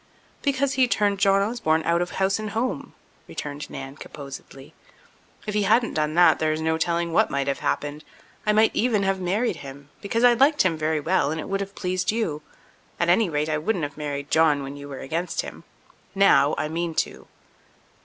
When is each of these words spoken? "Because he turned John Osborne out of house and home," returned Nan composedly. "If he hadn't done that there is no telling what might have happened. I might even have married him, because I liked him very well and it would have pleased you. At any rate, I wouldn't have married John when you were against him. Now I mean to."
"Because 0.41 0.73
he 0.73 0.87
turned 0.87 1.19
John 1.19 1.43
Osborne 1.43 1.83
out 1.85 2.01
of 2.01 2.13
house 2.13 2.39
and 2.39 2.49
home," 2.57 2.95
returned 3.27 3.69
Nan 3.69 3.95
composedly. 3.97 4.73
"If 5.45 5.53
he 5.53 5.61
hadn't 5.61 5.93
done 5.93 6.15
that 6.15 6.39
there 6.39 6.51
is 6.51 6.59
no 6.59 6.79
telling 6.79 7.13
what 7.13 7.29
might 7.29 7.45
have 7.47 7.59
happened. 7.59 8.03
I 8.43 8.51
might 8.51 8.75
even 8.75 9.03
have 9.03 9.21
married 9.21 9.57
him, 9.57 9.89
because 10.01 10.23
I 10.23 10.33
liked 10.33 10.63
him 10.63 10.75
very 10.75 10.99
well 10.99 11.29
and 11.29 11.39
it 11.39 11.47
would 11.47 11.59
have 11.61 11.75
pleased 11.75 12.09
you. 12.11 12.41
At 12.99 13.09
any 13.09 13.29
rate, 13.29 13.47
I 13.47 13.59
wouldn't 13.59 13.83
have 13.83 13.95
married 13.95 14.31
John 14.31 14.63
when 14.63 14.75
you 14.75 14.89
were 14.89 15.01
against 15.01 15.41
him. 15.41 15.65
Now 16.15 16.55
I 16.57 16.67
mean 16.67 16.95
to." 16.95 17.27